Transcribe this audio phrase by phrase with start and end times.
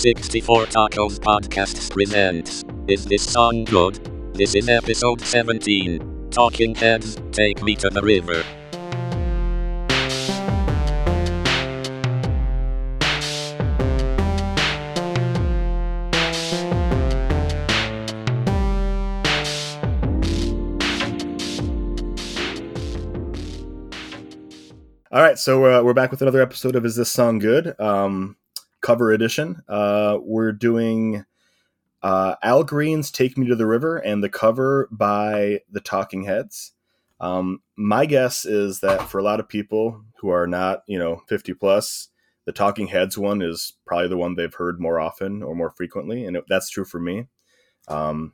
[0.00, 3.96] 64 Tacos Podcasts presents Is This Song Good?
[4.32, 6.30] This is episode 17.
[6.30, 8.42] Talking Heads, Take Me to the River.
[25.12, 27.78] All right, so uh, we're back with another episode of Is This Song Good?
[27.78, 28.36] Um,
[28.90, 29.62] cover edition.
[29.68, 31.24] Uh, we're doing
[32.02, 36.72] uh, Al Green's Take Me to the River and the cover by the Talking Heads.
[37.20, 41.22] Um, my guess is that for a lot of people who are not, you know,
[41.28, 42.08] 50 plus,
[42.46, 46.24] the Talking Heads one is probably the one they've heard more often or more frequently,
[46.24, 47.28] and it, that's true for me.
[47.86, 48.32] Um,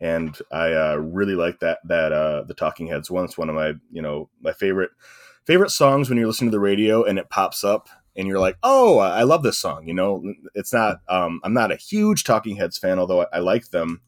[0.00, 3.26] and I uh, really like that that uh, the Talking Heads one.
[3.26, 4.90] It's one of my, you know, my favorite
[5.44, 8.56] favorite songs when you're listening to the radio and it pops up and you're like,
[8.62, 9.88] oh, I love this song.
[9.88, 10.22] You know,
[10.54, 11.00] it's not.
[11.08, 14.00] Um, I'm not a huge Talking Heads fan, although I, I like them.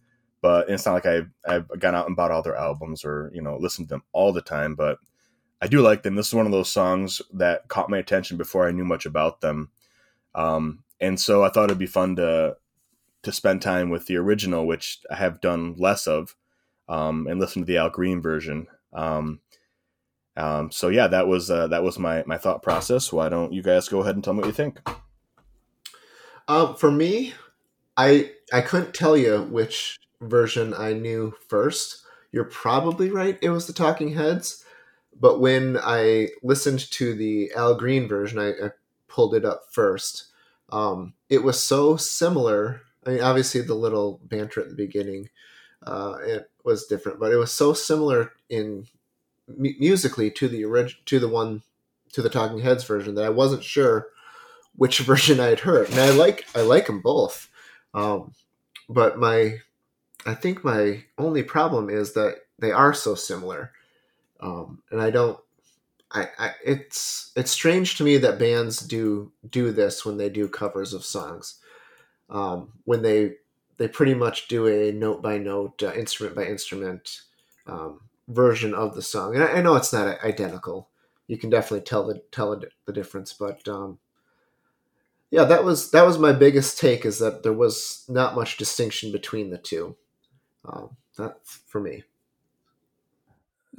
[0.43, 3.43] But it's not like I've, I've gone out and bought all their albums or you
[3.43, 4.75] know listened to them all the time.
[4.75, 4.99] But
[5.61, 6.15] I do like them.
[6.15, 9.41] This is one of those songs that caught my attention before I knew much about
[9.41, 9.71] them.
[10.35, 12.57] Um, and so I thought it'd be fun to
[13.23, 16.37] to spend time with the original, which I have done less of,
[16.89, 18.69] um, and listen to the Al Green version.
[18.93, 19.41] Um,
[20.37, 23.13] um, so yeah, that was uh, that was my my thought process.
[23.13, 24.81] Why don't you guys go ahead and tell me what you think?
[26.49, 27.35] Um, for me,
[27.97, 32.03] I I couldn't tell you which version I knew first.
[32.33, 33.39] You're probably right.
[33.41, 34.65] It was the Talking Heads,
[35.19, 38.71] but when I listened to the Al Green version, I, I
[39.09, 40.27] pulled it up first.
[40.71, 42.83] Um, it was so similar.
[43.07, 45.31] I mean, obviously the little banter at the beginning,
[45.87, 48.87] uh, it was different, but it was so similar in
[49.49, 51.63] musically to the original to the one
[52.13, 54.09] to the Talking Heads version that I wasn't sure
[54.75, 55.91] which version I had heard.
[55.91, 57.49] And I like I like them both,
[57.95, 58.33] um,
[58.89, 59.59] but my
[60.25, 63.73] I think my only problem is that they are so similar,
[64.41, 65.39] um, and I don't.
[66.13, 70.49] I, I it's it's strange to me that bands do do this when they do
[70.49, 71.61] covers of songs,
[72.31, 73.35] um, when they
[73.77, 77.21] they pretty much do a note by note, uh, instrument by instrument
[77.67, 79.35] um, version of the song.
[79.35, 80.89] And I, I, know it's not identical.
[81.27, 83.99] You can definitely tell the tell the difference, but um,
[85.31, 89.13] yeah, that was that was my biggest take is that there was not much distinction
[89.13, 89.97] between the two.
[90.65, 92.05] Um, that for me.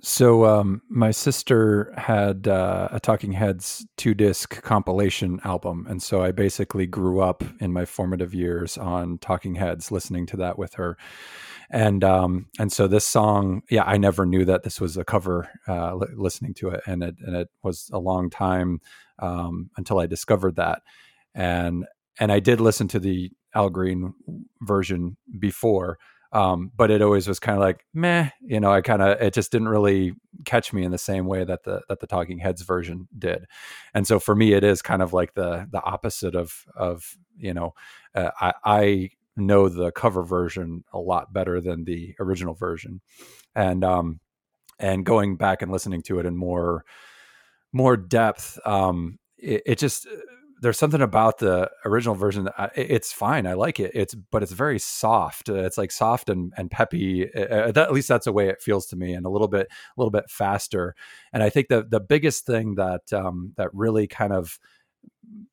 [0.01, 6.21] So um, my sister had uh, a Talking Heads two disc compilation album, and so
[6.21, 10.75] I basically grew up in my formative years on Talking Heads, listening to that with
[10.75, 10.97] her.
[11.69, 15.49] And um and so this song yeah i never knew that this was a cover
[15.67, 18.79] uh li- listening to it and it and it was a long time
[19.19, 20.81] um until i discovered that.
[21.35, 21.85] And
[22.19, 24.13] and i did listen to the al green
[24.61, 25.97] version before
[26.31, 29.33] um but it always was kind of like meh you know i kind of it
[29.33, 30.13] just didn't really
[30.45, 33.45] catch me in the same way that the that the talking heads version did.
[33.93, 37.53] And so for me it is kind of like the the opposite of of you
[37.53, 37.73] know
[38.15, 43.01] uh, i i know the cover version a lot better than the original version,
[43.55, 44.19] and um,
[44.79, 46.83] and going back and listening to it in more
[47.73, 50.07] more depth, um, it, it just
[50.61, 54.51] there's something about the original version that it's fine i like it it's but it's
[54.51, 58.47] very soft it's like soft and, and peppy uh, that, at least that's the way
[58.47, 60.95] it feels to me and a little bit a little bit faster
[61.33, 64.59] and i think the the biggest thing that um, that really kind of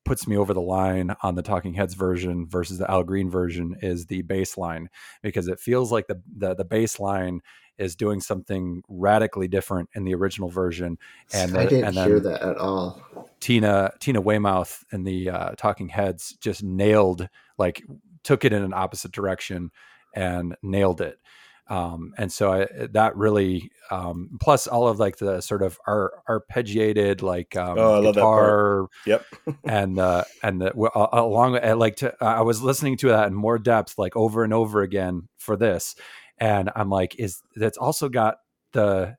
[0.05, 3.75] puts me over the line on the Talking Heads version versus the Al Green version
[3.81, 4.89] is the bass line
[5.21, 7.41] because it feels like the the, the bass line
[7.77, 10.97] is doing something radically different in the original version.
[11.33, 13.01] And I didn't and hear that at all.
[13.39, 17.27] Tina Tina Weymouth and the uh, Talking Heads just nailed
[17.57, 17.83] like
[18.23, 19.71] took it in an opposite direction
[20.13, 21.19] and nailed it
[21.67, 26.13] um, and so I, that really um, plus all of like the sort of ar-
[26.29, 29.25] arpeggiated like um, oh, I guitar yep.
[29.63, 33.33] and uh, and the uh, along uh, like to, I was listening to that in
[33.33, 35.95] more depth like over and over again for this
[36.37, 38.37] and I'm like is that's also got
[38.73, 39.15] the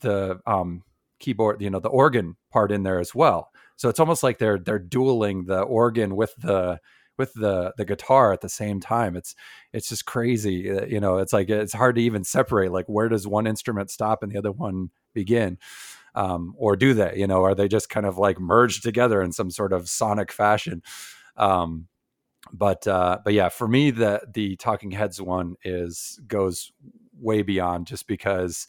[0.00, 0.82] the um,
[1.18, 3.50] keyboard you know the organ part in there as well.
[3.76, 6.80] So it's almost like they're they're dueling the organ with the
[7.18, 9.34] with the the guitar at the same time it's
[9.72, 13.08] it's just crazy uh, you know it's like it's hard to even separate like where
[13.08, 15.58] does one instrument stop and the other one begin?
[16.14, 19.32] Um, or do they you know are they just kind of like merged together in
[19.32, 20.82] some sort of sonic fashion?
[21.36, 21.88] Um,
[22.52, 26.72] but uh, but yeah for me the the talking heads one is goes
[27.20, 28.66] way beyond just because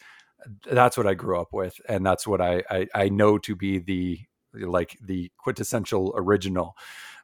[0.71, 3.77] that's what i grew up with and that's what i i, I know to be
[3.79, 4.19] the
[4.53, 6.75] like the quintessential original.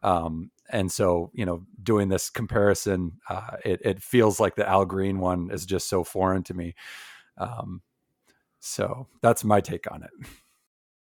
[0.04, 4.86] Um, and so, you know, doing this comparison, uh, it, it feels like the Al
[4.86, 6.75] Green one is just so foreign to me.
[7.38, 7.81] Um,
[8.60, 10.12] so that's my take on it.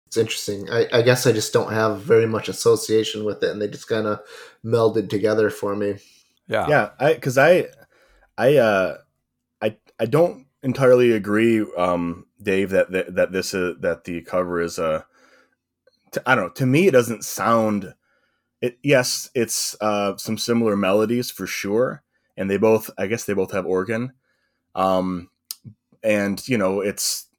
[0.07, 0.69] It's interesting.
[0.69, 3.87] I, I guess I just don't have very much association with it, and they just
[3.87, 4.19] kind of
[4.65, 5.97] melded together for me.
[6.47, 6.89] Yeah, yeah.
[6.99, 7.67] I because I,
[8.37, 8.97] I, uh,
[9.61, 14.61] I, I don't entirely agree, um, Dave, that that, that this is that the cover
[14.61, 15.05] is a.
[16.15, 16.49] Uh, I don't know.
[16.51, 17.93] To me, it doesn't sound.
[18.61, 22.03] It yes, it's uh, some similar melodies for sure,
[22.37, 22.89] and they both.
[22.97, 24.13] I guess they both have organ,
[24.75, 25.29] um,
[26.03, 27.29] and you know it's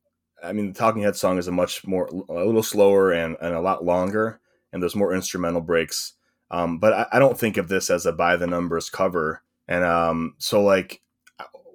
[0.42, 3.54] I mean, the Talking Head song is a much more, a little slower and, and
[3.54, 4.40] a lot longer,
[4.72, 6.14] and there's more instrumental breaks.
[6.50, 9.42] Um, but I, I, don't think of this as a by the numbers cover.
[9.68, 11.00] And um, so, like,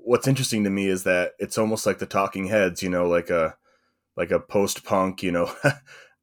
[0.03, 3.29] what's interesting to me is that it's almost like the Talking Heads, you know, like
[3.29, 3.55] a
[4.17, 5.51] like a post punk, you know,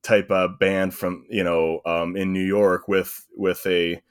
[0.03, 4.03] type of band from you know um, in New York with with a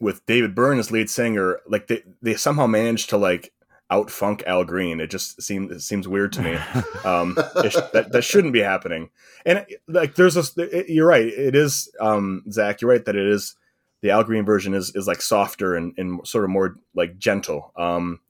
[0.00, 1.60] with David Byrne as lead singer.
[1.66, 3.52] Like they they somehow managed to like
[3.90, 5.00] out funk Al Green.
[5.00, 6.58] It just seems it seems weird to me.
[7.04, 9.10] Um, it, that that shouldn't be happening.
[9.44, 11.26] And like, there's a it, you're right.
[11.26, 12.80] It is um, Zach.
[12.80, 13.56] You're right that it is
[14.02, 17.72] the Al Green version is is like softer and, and sort of more like gentle.
[17.74, 18.20] Um,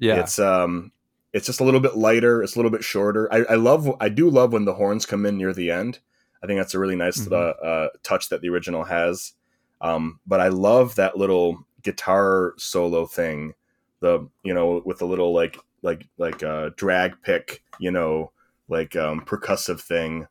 [0.00, 0.90] yeah, it's um,
[1.32, 2.42] it's just a little bit lighter.
[2.42, 3.32] It's a little bit shorter.
[3.32, 6.00] I, I love I do love when the horns come in near the end.
[6.42, 7.34] I think that's a really nice mm-hmm.
[7.34, 9.32] uh, uh, touch that the original has.
[9.80, 13.54] Um, but I love that little guitar solo thing
[14.00, 18.30] the you know with a little like like like uh drag pick you know
[18.68, 20.26] like um percussive thing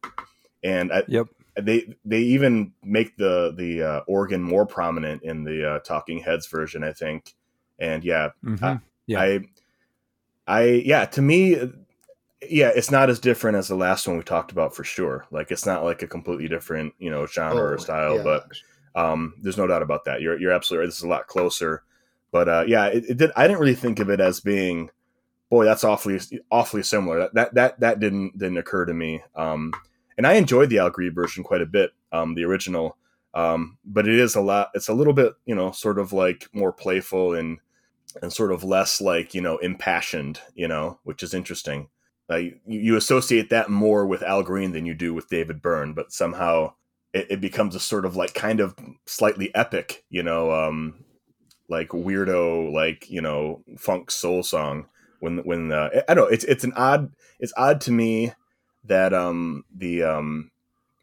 [0.63, 1.27] and I, yep
[1.59, 6.47] they they even make the the uh, organ more prominent in the uh, talking heads
[6.47, 7.33] version i think
[7.79, 8.63] and yeah mm-hmm.
[8.63, 9.39] I, yeah I
[10.47, 11.55] i yeah to me
[12.49, 15.51] yeah it's not as different as the last one we talked about for sure like
[15.51, 18.23] it's not like a completely different you know genre oh, or style yeah.
[18.23, 18.51] but
[18.95, 21.83] um there's no doubt about that you're you're absolutely right this is a lot closer
[22.31, 23.31] but uh, yeah, it, it, did.
[23.35, 24.89] I didn't really think of it as being,
[25.49, 26.19] boy, that's awfully
[26.51, 27.19] awfully similar.
[27.19, 29.23] That that that, that didn't didn't occur to me.
[29.35, 29.73] Um,
[30.17, 32.97] and I enjoyed the Al Green version quite a bit, um, the original.
[33.33, 34.71] Um, but it is a lot.
[34.73, 37.59] It's a little bit, you know, sort of like more playful and
[38.21, 41.87] and sort of less like you know impassioned, you know, which is interesting.
[42.29, 45.93] Uh, you, you associate that more with Al Green than you do with David Byrne,
[45.93, 46.73] but somehow
[47.13, 48.75] it, it becomes a sort of like kind of
[49.05, 51.05] slightly epic, you know, um,
[51.69, 54.85] like weirdo like you know funk soul song
[55.19, 58.33] when when uh, I don't know it's it's an odd it's odd to me
[58.85, 60.51] that um the um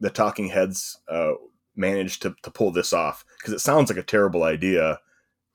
[0.00, 1.32] the Talking Heads uh
[1.76, 5.00] managed to to pull this off because it sounds like a terrible idea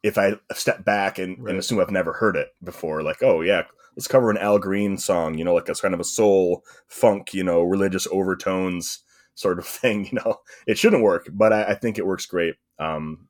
[0.02, 1.52] if I step back and, right.
[1.52, 3.64] and assume I've never heard it before like oh yeah
[4.00, 7.34] let's cover an Al Green song you know like a kind of a soul funk
[7.34, 9.00] you know religious overtones
[9.36, 12.56] sort of thing you know it shouldn't work but I, I think it works great
[12.80, 13.28] um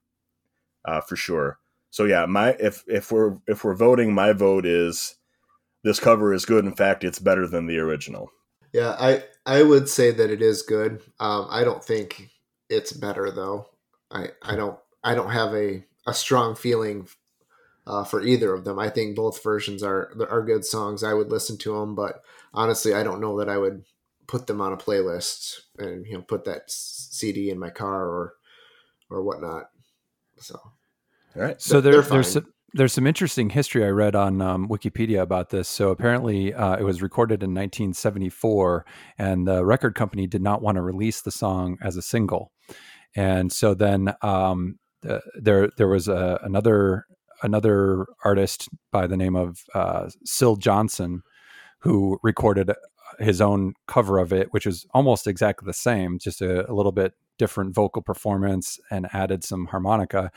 [0.86, 1.60] uh, for sure
[1.92, 5.16] so yeah, my if if we're if we're voting, my vote is
[5.83, 6.66] this cover is good.
[6.66, 8.30] In fact, it's better than the original.
[8.74, 11.01] Yeah, I I would say that it is good.
[11.19, 12.30] Um, I don't think
[12.69, 13.68] it's better though.
[14.12, 17.07] I I don't I don't have a a strong feeling
[17.89, 18.77] uh, for either of them.
[18.77, 21.03] I think both versions are are good songs.
[21.03, 22.21] I would listen to them, but
[22.53, 23.83] honestly, I don't know that I would
[24.27, 28.36] put them on a playlist and you know put that CD in my car or
[29.10, 29.72] or whatnot.
[30.38, 30.60] So
[31.36, 31.60] all right.
[31.60, 35.67] So there, there's some, there's some interesting history I read on um, Wikipedia about this.
[35.67, 38.86] So apparently, uh, it was recorded in 1974,
[39.17, 42.51] and the record company did not want to release the song as a single,
[43.15, 47.05] and so then um, the, there there was a, another
[47.43, 51.24] another artist by the name of uh, Syl Johnson
[51.79, 52.72] who recorded
[53.19, 56.91] his own cover of it, which is almost exactly the same, just a, a little
[56.91, 60.29] bit different vocal performance and added some harmonica.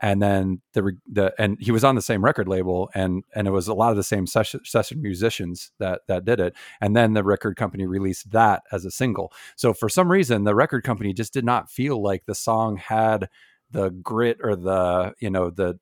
[0.00, 3.50] And then the the and he was on the same record label and and it
[3.50, 6.54] was a lot of the same session session musicians that that did it.
[6.80, 9.32] And then the record company released that as a single.
[9.56, 13.28] So for some reason the record company just did not feel like the song had
[13.70, 15.78] the grit or the you know the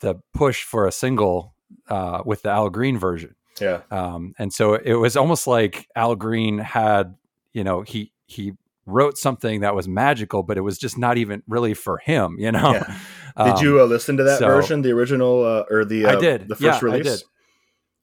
[0.00, 1.54] the push for a single
[1.88, 6.14] uh, with the Al Green version yeah um, and so it was almost like Al
[6.14, 7.16] Green had
[7.52, 8.52] you know he he
[8.88, 12.50] wrote something that was magical, but it was just not even really for him, you
[12.50, 12.72] know?
[12.72, 12.98] Yeah.
[13.36, 16.16] Um, did you uh, listen to that so, version, the original, uh, or the, uh,
[16.16, 16.48] I did.
[16.48, 17.06] the first yeah, release?
[17.06, 17.22] I did.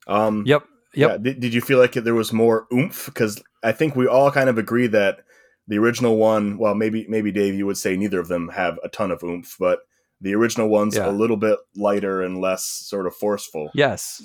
[0.07, 0.63] Um, yep.
[0.93, 1.09] Yep.
[1.09, 1.17] Yeah.
[1.17, 3.07] Did, did you feel like there was more oomph?
[3.07, 5.21] Because I think we all kind of agree that
[5.67, 8.89] the original one, well, maybe, maybe Dave, you would say neither of them have a
[8.89, 9.79] ton of oomph, but
[10.21, 11.09] the original one's yeah.
[11.09, 13.69] a little bit lighter and less sort of forceful.
[13.73, 14.21] Yes.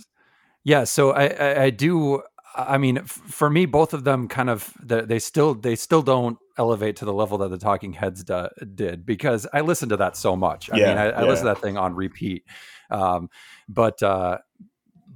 [0.65, 0.85] Yeah.
[0.85, 2.23] So I, I, I do,
[2.55, 6.97] I mean, for me, both of them kind of, they still, they still don't elevate
[6.97, 10.37] to the level that the Talking Heads do, did because I listened to that so
[10.37, 10.71] much.
[10.71, 11.29] I Yeah, mean, I, I yeah.
[11.29, 12.45] listened to that thing on repeat.
[12.91, 13.31] Um,
[13.69, 14.39] but uh,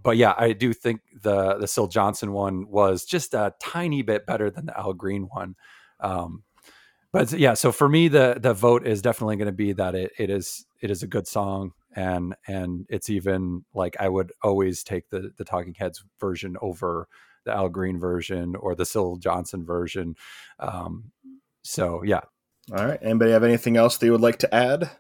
[0.03, 4.27] but yeah, I do think the the Syl Johnson one was just a tiny bit
[4.27, 5.57] better than the Al Green one.
[5.99, 6.45] Um,
[7.15, 10.13] but yeah, so for me, the the vote is definitely going to be that it
[10.19, 14.83] it is it is a good song, and and it's even like I would always
[14.83, 17.09] take the the Talking Heads version over
[17.45, 20.17] the Al Green version or the Syl Johnson version.
[20.59, 21.13] Um,
[21.63, 22.23] so yeah,
[22.73, 22.99] All right.
[23.03, 24.91] Anybody have anything else they would like to add?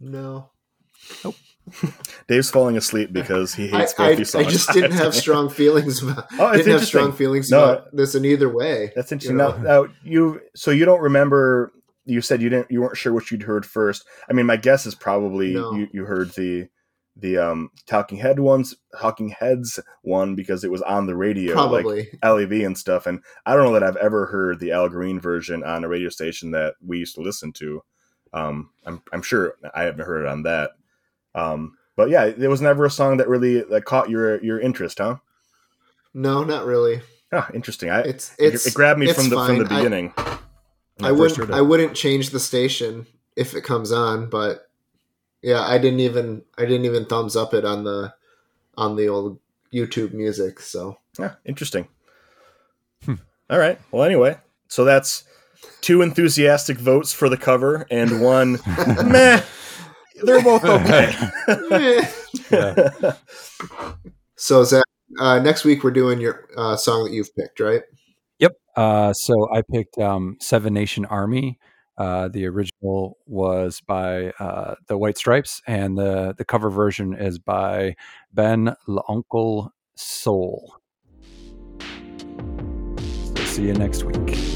[0.00, 0.50] No.
[2.28, 4.52] Dave's falling asleep because he hates I, both I songs.
[4.52, 8.14] just didn't have strong feelings about Oh, it's didn't have strong feelings No, about this
[8.14, 8.92] in either way.
[8.94, 9.38] That's interesting.
[9.38, 9.56] You know?
[9.56, 11.72] Now, now you so you don't remember.
[12.06, 12.70] You said you didn't.
[12.70, 14.04] You weren't sure what you'd heard first.
[14.28, 15.72] I mean, my guess is probably No.
[15.72, 16.68] you, you heard the
[17.16, 21.82] the um Talking Head ones, Talking Heads one because it was on the radio, like
[21.84, 22.08] Probably.
[22.22, 23.06] LAV and stuff.
[23.06, 26.10] And I don't know that I've ever heard the Al Green version on a radio
[26.10, 27.82] station that we used to listen to.
[28.34, 30.72] Um, I'm I'm sure I haven't heard it on that.
[31.34, 34.98] Um, but yeah, there was never a song that really that caught your your interest,
[34.98, 35.16] huh?
[36.12, 37.02] No, not really.
[37.32, 37.90] Ah, interesting.
[37.90, 39.72] I It's it, it's it grabbed me it's from the from the fine.
[39.72, 40.14] I- beginning.
[41.02, 41.50] I wouldn't.
[41.50, 44.68] I wouldn't change the station if it comes on, but
[45.42, 48.14] yeah, I didn't even I didn't even thumbs up it on the
[48.76, 49.40] on the old
[49.72, 50.60] YouTube music.
[50.60, 51.88] So Yeah, interesting.
[53.04, 53.14] Hmm.
[53.50, 53.78] All right.
[53.90, 54.38] Well, anyway,
[54.68, 55.24] so that's
[55.80, 58.60] two enthusiastic votes for the cover and one
[59.04, 59.42] meh.
[60.24, 61.12] They're both okay.
[62.50, 63.12] Yeah.
[64.36, 64.84] so Zach,
[65.18, 67.82] uh, next week we're doing your uh, song that you've picked, right?
[68.38, 68.52] Yep.
[68.76, 71.58] Uh, so I picked um, Seven Nation Army.
[71.96, 77.38] Uh, the original was by uh, the White Stripes, and the the cover version is
[77.38, 77.94] by
[78.32, 80.74] Ben L'Oncle Soul.
[81.80, 84.53] So see you next week.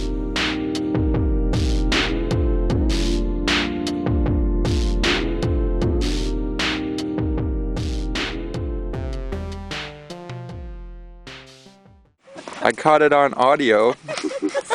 [12.68, 13.94] I caught it on audio.